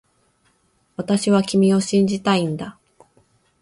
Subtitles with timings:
[0.95, 2.79] 私は君を信じたいんだ